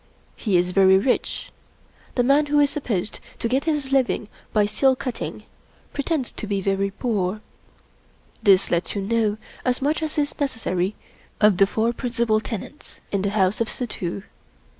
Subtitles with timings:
[0.35, 1.51] He is very rich.
[2.15, 5.43] The man who is supposed to get his living by seal cutting
[5.93, 7.39] pretends to be very poor.
[8.41, 10.95] This lets you know as much as is necessary
[11.39, 14.23] of the four principal tenants in the house of Suddhoo.